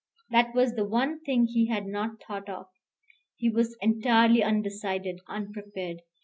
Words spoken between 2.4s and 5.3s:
of. He was entirely undecided,